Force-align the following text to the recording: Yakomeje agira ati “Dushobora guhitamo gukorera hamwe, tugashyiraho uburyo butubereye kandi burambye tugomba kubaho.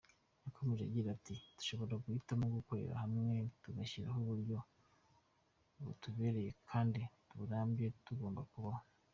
Yakomeje 0.45 0.83
agira 0.85 1.07
ati 1.17 1.33
“Dushobora 1.57 2.01
guhitamo 2.03 2.45
gukorera 2.57 2.93
hamwe, 3.03 3.27
tugashyiraho 3.63 4.17
uburyo 4.23 4.57
butubereye 5.85 6.51
kandi 6.69 7.01
burambye 7.37 7.87
tugomba 8.05 8.41
kubaho. 8.51 8.85